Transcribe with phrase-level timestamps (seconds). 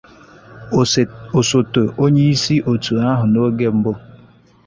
[1.39, 3.91] osote onyeisi òtù ahụ n'oge mbụ